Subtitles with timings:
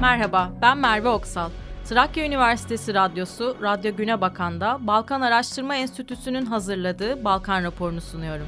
[0.00, 1.50] Merhaba, ben Merve Oksal.
[1.88, 8.46] Trakya Üniversitesi Radyosu, Radyo Güne Bakan'da Balkan Araştırma Enstitüsü'nün hazırladığı Balkan raporunu sunuyorum.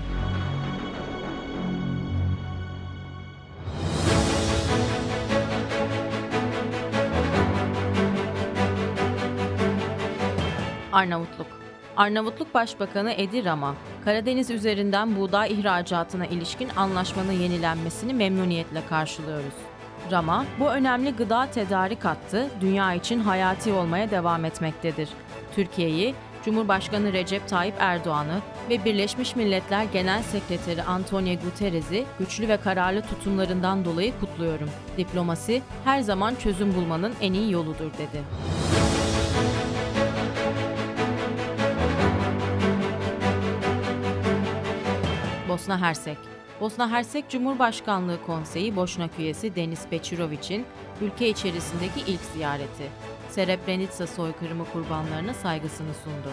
[10.92, 11.46] Arnavutluk
[11.96, 13.74] Arnavutluk Başbakanı Edi Rama,
[14.04, 19.77] Karadeniz üzerinden buğday ihracatına ilişkin anlaşmanın yenilenmesini memnuniyetle karşılıyoruz.
[20.11, 25.08] Rama, bu önemli gıda tedarik hattı dünya için hayati olmaya devam etmektedir.
[25.54, 28.40] Türkiye'yi, Cumhurbaşkanı Recep Tayyip Erdoğan'ı
[28.71, 34.70] ve Birleşmiş Milletler Genel Sekreteri Antonio Guterres'i güçlü ve kararlı tutumlarından dolayı kutluyorum.
[34.97, 38.22] Diplomasi her zaman çözüm bulmanın en iyi yoludur dedi.
[45.48, 50.67] Bosna Hersek Bosna Hersek Cumhurbaşkanlığı Konseyi Boşnak üyesi Denis Beçirovic'in
[51.00, 52.91] ülke içerisindeki ilk ziyareti.
[53.31, 56.31] Srebrenica soykırımı kurbanlarına saygısını sundu.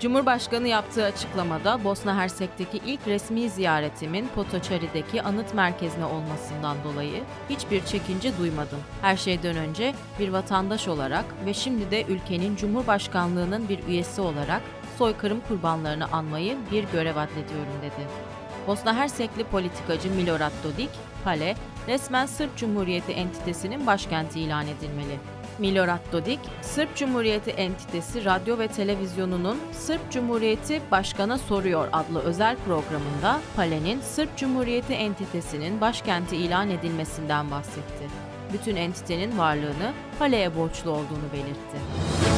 [0.00, 8.38] Cumhurbaşkanı yaptığı açıklamada Bosna Hersek'teki ilk resmi ziyaretimin Potoçari'deki anıt merkezine olmasından dolayı hiçbir çekince
[8.38, 8.78] duymadım.
[9.02, 14.62] Her şeyden önce bir vatandaş olarak ve şimdi de ülkenin Cumhurbaşkanlığının bir üyesi olarak
[14.98, 18.34] soykırım kurbanlarını anmayı bir görev addediyorum dedi.
[18.66, 20.90] Bosna Hersekli politikacı Milorad Dodik,
[21.24, 21.54] Pale,
[21.88, 25.18] resmen Sırp Cumhuriyeti entitesinin başkenti ilan edilmeli.
[25.58, 33.40] Milorad Dodik, Sırp Cumhuriyeti entitesi radyo ve televizyonunun Sırp Cumhuriyeti Başkan'a Soruyor adlı özel programında
[33.56, 38.08] Pale'nin Sırp Cumhuriyeti entitesinin başkenti ilan edilmesinden bahsetti.
[38.52, 42.33] Bütün entitenin varlığını Pale'ye borçlu olduğunu belirtti.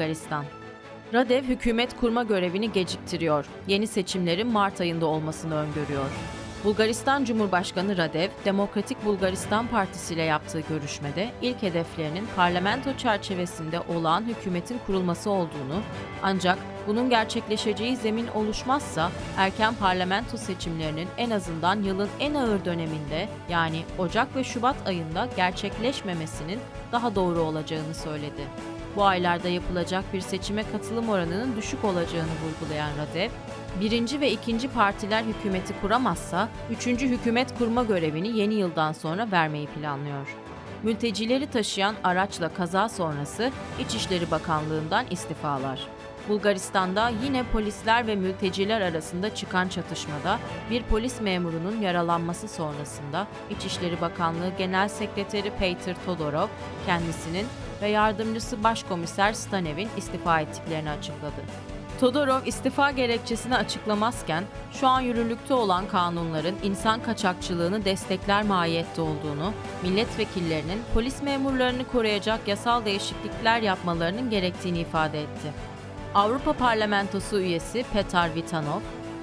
[0.00, 0.44] Bulgaristan.
[1.14, 3.46] Radev hükümet kurma görevini geciktiriyor.
[3.66, 6.10] Yeni seçimlerin Mart ayında olmasını öngörüyor.
[6.64, 14.78] Bulgaristan Cumhurbaşkanı Radev, Demokratik Bulgaristan Partisi ile yaptığı görüşmede ilk hedeflerinin parlamento çerçevesinde olağan hükümetin
[14.86, 15.80] kurulması olduğunu,
[16.22, 23.82] ancak bunun gerçekleşeceği zemin oluşmazsa erken parlamento seçimlerinin en azından yılın en ağır döneminde yani
[23.98, 26.58] Ocak ve Şubat ayında gerçekleşmemesinin
[26.92, 28.42] daha doğru olacağını söyledi.
[28.96, 33.30] Bu aylarda yapılacak bir seçime katılım oranının düşük olacağını vurgulayan Radev,
[33.80, 40.36] birinci ve ikinci partiler hükümeti kuramazsa, üçüncü hükümet kurma görevini yeni yıldan sonra vermeyi planlıyor.
[40.82, 43.50] Mültecileri taşıyan araçla kaza sonrası
[43.80, 45.80] İçişleri Bakanlığı'ndan istifalar.
[46.28, 50.38] Bulgaristan'da yine polisler ve mülteciler arasında çıkan çatışmada
[50.70, 56.48] bir polis memurunun yaralanması sonrasında İçişleri Bakanlığı Genel Sekreteri Peter Todorov
[56.86, 57.46] kendisinin
[57.82, 61.40] ve yardımcısı Başkomiser Stanev'in istifa ettiklerini açıkladı.
[62.00, 69.52] Todorov istifa gerekçesini açıklamazken şu an yürürlükte olan kanunların insan kaçakçılığını destekler mahiyette olduğunu,
[69.82, 75.52] milletvekillerinin polis memurlarını koruyacak yasal değişiklikler yapmalarının gerektiğini ifade etti.
[76.14, 78.80] Avrupa Parlamentosu üyesi Petar Vitanov,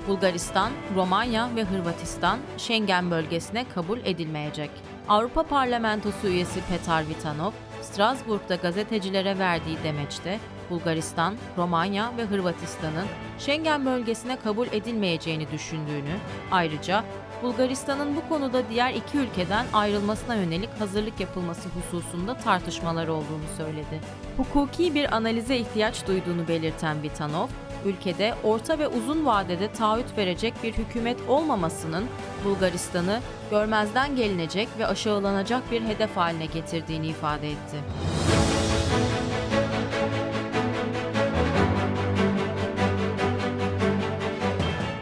[0.08, 4.70] Bulgaristan, Romanya ve Hırvatistan Schengen bölgesine kabul edilmeyecek.
[5.10, 7.52] Avrupa Parlamentosu üyesi Petar Vitanov,
[7.92, 10.40] Strasbourg'da gazetecilere verdiği demeçte
[10.70, 13.08] Bulgaristan, Romanya ve Hırvatistan'ın
[13.40, 16.16] Schengen bölgesine kabul edilmeyeceğini düşündüğünü,
[16.52, 17.04] ayrıca
[17.44, 24.00] Bulgaristan'ın bu konuda diğer iki ülkeden ayrılmasına yönelik hazırlık yapılması hususunda tartışmalar olduğunu söyledi.
[24.38, 27.48] Hukuki bir analize ihtiyaç duyduğunu belirten Vitanov,
[27.86, 32.06] ülkede orta ve uzun vadede taahhüt verecek bir hükümet olmamasının
[32.46, 33.20] Bulgaristan'ı
[33.52, 37.78] görmezden gelinecek ve aşağılanacak bir hedef haline getirdiğini ifade etti.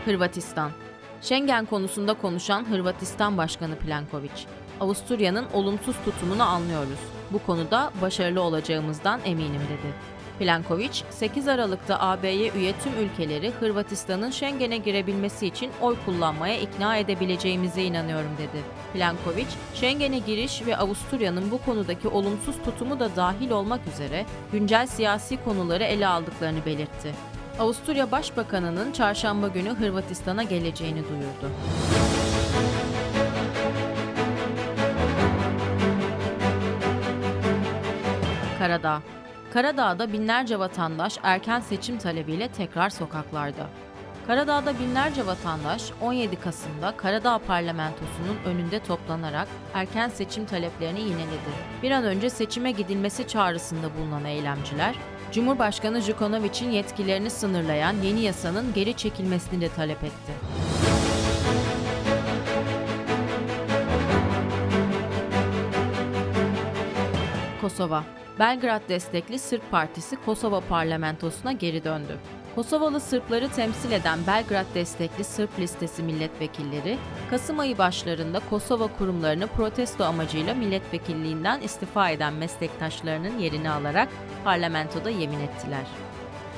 [0.06, 0.72] Hırvatistan
[1.22, 4.46] Schengen konusunda konuşan Hırvatistan Başkanı Plenković,
[4.80, 7.00] Avusturya'nın olumsuz tutumunu anlıyoruz.
[7.32, 9.94] Bu konuda başarılı olacağımızdan eminim dedi.
[10.40, 17.84] Plenković, 8 Aralık'ta AB'ye üye tüm ülkeleri Hırvatistan'ın Schengen'e girebilmesi için oy kullanmaya ikna edebileceğimize
[17.84, 18.64] inanıyorum dedi.
[18.94, 25.44] Plenković, Schengen'e giriş ve Avusturya'nın bu konudaki olumsuz tutumu da dahil olmak üzere güncel siyasi
[25.44, 27.12] konuları ele aldıklarını belirtti.
[27.60, 31.52] Avusturya Başbakanı'nın çarşamba günü Hırvatistan'a geleceğini duyurdu.
[38.60, 39.02] Karadağ
[39.56, 43.68] Karadağ'da binlerce vatandaş erken seçim talebiyle tekrar sokaklarda.
[44.28, 51.52] Karadağ'da binlerce vatandaş 17 Kasım'da Karadağ Parlamentosu'nun önünde toplanarak erken seçim taleplerini yineledi.
[51.84, 54.96] Bir an önce seçime gidilmesi çağrısında bulunan eylemciler,
[55.32, 60.34] Cumhurbaşkanı Jukonovic'in yetkilerini sınırlayan yeni yasanın geri çekilmesini de talep etti.
[67.62, 68.04] Kosova
[68.40, 72.18] Belgrad destekli Sırp Partisi Kosova parlamentosuna geri döndü.
[72.56, 76.98] Kosovalı Sırpları temsil eden Belgrad destekli Sırp listesi milletvekilleri,
[77.30, 84.10] Kasım ayı başlarında Kosova kurumlarını protesto amacıyla milletvekilliğinden istifa eden meslektaşlarının yerini alarak
[84.44, 85.86] parlamentoda yemin ettiler.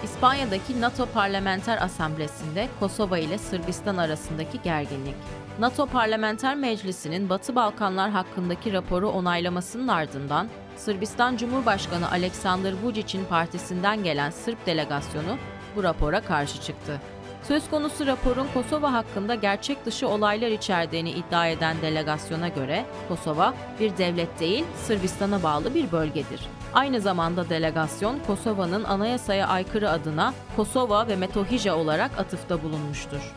[0.03, 5.15] İspanya'daki NATO Parlamenter Asamblesi'nde Kosova ile Sırbistan arasındaki gerginlik.
[5.59, 10.47] NATO Parlamenter Meclisi'nin Batı Balkanlar hakkındaki raporu onaylamasının ardından
[10.77, 15.37] Sırbistan Cumhurbaşkanı Aleksandar Vučić'in partisinden gelen Sırp delegasyonu
[15.75, 17.01] bu rapora karşı çıktı.
[17.43, 23.97] Söz konusu raporun Kosova hakkında gerçek dışı olaylar içerdiğini iddia eden delegasyona göre Kosova bir
[23.97, 26.41] devlet değil, Sırbistan'a bağlı bir bölgedir.
[26.73, 33.33] Aynı zamanda delegasyon Kosova'nın anayasaya aykırı adına Kosova ve Metohija olarak atıfta bulunmuştur.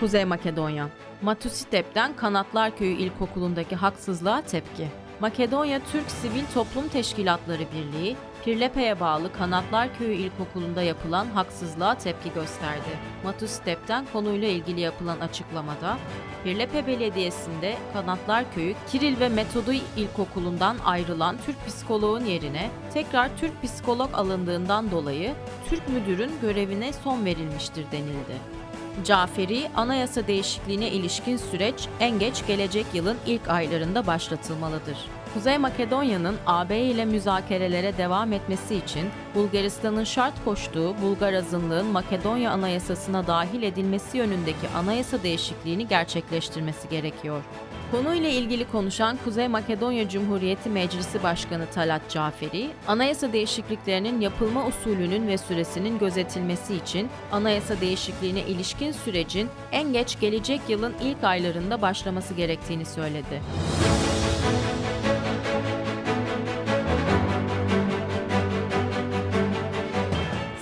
[0.00, 0.88] Kuzey Makedonya
[1.22, 4.88] Matusitep'ten Kanatlar Köyü İlkokulu'ndaki haksızlığa tepki.
[5.20, 12.98] Makedonya Türk Sivil Toplum Teşkilatları Birliği, Pirlepe'ye bağlı Kanatlar Köyü İlkokulu'nda yapılan haksızlığa tepki gösterdi.
[13.24, 15.98] Matusitep'ten konuyla ilgili yapılan açıklamada,
[16.44, 24.10] Pirlepe Belediyesi'nde Kanatlar Köyü Kiril ve Metodu İlkokulu'ndan ayrılan Türk psikoloğun yerine tekrar Türk psikolog
[24.14, 25.34] alındığından dolayı
[25.70, 28.57] Türk müdürün görevine son verilmiştir denildi.
[29.04, 34.96] Caferi, anayasa değişikliğine ilişkin süreç en geç gelecek yılın ilk aylarında başlatılmalıdır.
[35.34, 43.26] Kuzey Makedonya'nın AB ile müzakerelere devam etmesi için Bulgaristan'ın şart koştuğu Bulgar azınlığın Makedonya Anayasası'na
[43.26, 47.42] dahil edilmesi yönündeki anayasa değişikliğini gerçekleştirmesi gerekiyor.
[47.90, 55.38] Konuyla ilgili konuşan Kuzey Makedonya Cumhuriyeti Meclisi Başkanı Talat Caferi, anayasa değişikliklerinin yapılma usulünün ve
[55.38, 62.84] süresinin gözetilmesi için anayasa değişikliğine ilişkin sürecin en geç gelecek yılın ilk aylarında başlaması gerektiğini
[62.86, 63.42] söyledi.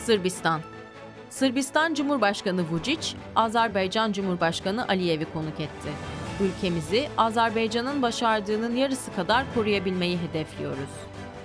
[0.05, 0.61] Sırbistan
[1.31, 5.91] Sırbistan Cumhurbaşkanı Vučić, Azerbaycan Cumhurbaşkanı Aliyev'i konuk etti.
[6.41, 10.91] Ülkemizi Azerbaycan'ın başardığının yarısı kadar koruyabilmeyi hedefliyoruz.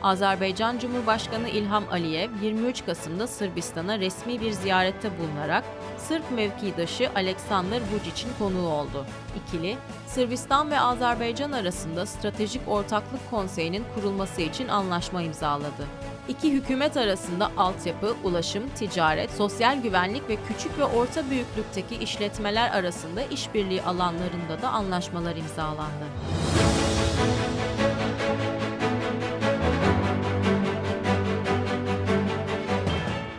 [0.03, 5.63] Azerbaycan Cumhurbaşkanı İlham Aliyev 23 Kasım'da Sırbistan'a resmi bir ziyarette bulunarak
[5.97, 9.05] Sırp mevkidaşı Aleksandr Vučić'in konuğu oldu.
[9.35, 9.77] İkili,
[10.07, 15.87] Sırbistan ve Azerbaycan arasında Stratejik Ortaklık Konseyi'nin kurulması için anlaşma imzaladı.
[16.29, 23.21] İki hükümet arasında altyapı, ulaşım, ticaret, sosyal güvenlik ve küçük ve orta büyüklükteki işletmeler arasında
[23.21, 26.05] işbirliği alanlarında da anlaşmalar imzalandı.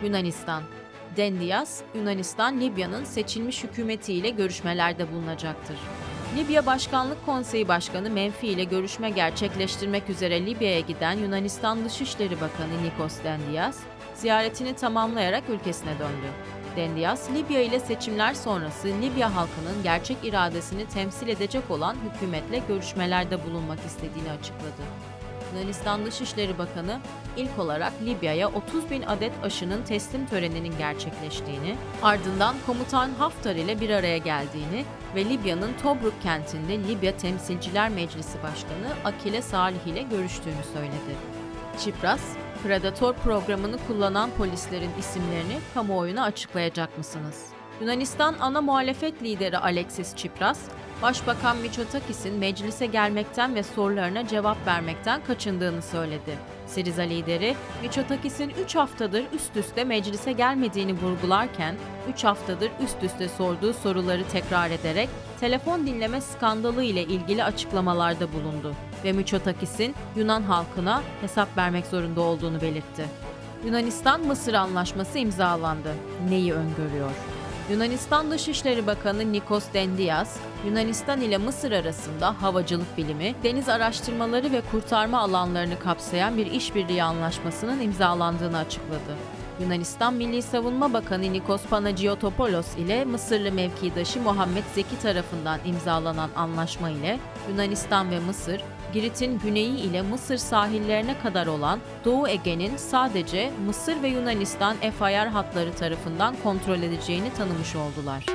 [0.03, 0.63] Yunanistan
[1.17, 5.77] Dendias, Yunanistan, Libya'nın seçilmiş hükümetiyle görüşmelerde bulunacaktır.
[6.37, 13.23] Libya Başkanlık Konseyi Başkanı Menfi ile görüşme gerçekleştirmek üzere Libya'ya giden Yunanistan Dışişleri Bakanı Nikos
[13.23, 13.79] Dendias,
[14.15, 16.27] ziyaretini tamamlayarak ülkesine döndü.
[16.75, 23.79] Dendias, Libya ile seçimler sonrası Libya halkının gerçek iradesini temsil edecek olan hükümetle görüşmelerde bulunmak
[23.79, 24.83] istediğini açıkladı.
[25.53, 26.99] Yunanistan Dışişleri Bakanı
[27.37, 33.89] ilk olarak Libya'ya 30 bin adet aşının teslim töreninin gerçekleştiğini, ardından komutan Haftar ile bir
[33.89, 41.15] araya geldiğini ve Libya'nın Tobruk kentinde Libya Temsilciler Meclisi Başkanı Akile Salih ile görüştüğünü söyledi.
[41.79, 42.21] Çipras,
[42.63, 47.45] Predator programını kullanan polislerin isimlerini kamuoyuna açıklayacak mısınız?
[47.81, 50.59] Yunanistan ana muhalefet lideri Alexis Tsipras,
[51.03, 56.37] Başbakan Mitsotakis'in meclise gelmekten ve sorularına cevap vermekten kaçındığını söyledi.
[56.67, 61.75] Siriza lideri, Mitsotakis'in 3 haftadır üst üste meclise gelmediğini vurgularken,
[62.13, 68.73] 3 haftadır üst üste sorduğu soruları tekrar ederek telefon dinleme skandalı ile ilgili açıklamalarda bulundu
[69.03, 73.05] ve Mitsotakis'in Yunan halkına hesap vermek zorunda olduğunu belirtti.
[73.65, 75.93] Yunanistan-Mısır anlaşması imzalandı.
[76.29, 77.11] Neyi öngörüyor?
[77.71, 85.19] Yunanistan Dışişleri Bakanı Nikos Dendias, Yunanistan ile Mısır arasında havacılık bilimi, deniz araştırmaları ve kurtarma
[85.19, 89.15] alanlarını kapsayan bir işbirliği anlaşmasının imzalandığını açıkladı.
[89.59, 97.19] Yunanistan Milli Savunma Bakanı Nikos Panagiotopoulos ile Mısırlı mevkidaşı Muhammed Zeki tarafından imzalanan anlaşma ile
[97.49, 98.61] Yunanistan ve Mısır,
[98.93, 105.73] Girit'in güneyi ile Mısır sahillerine kadar olan Doğu Ege'nin sadece Mısır ve Yunanistan FIR hatları
[105.73, 108.25] tarafından kontrol edeceğini tanımış oldular.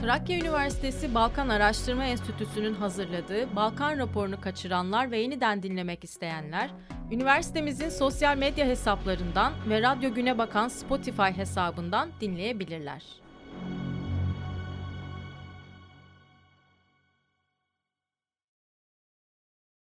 [0.00, 6.70] Trakya Üniversitesi Balkan Araştırma Enstitüsü'nün hazırladığı Balkan raporunu kaçıranlar ve yeniden dinlemek isteyenler,
[7.10, 13.25] üniversitemizin sosyal medya hesaplarından ve Radyo Güne Bakan Spotify hesabından dinleyebilirler.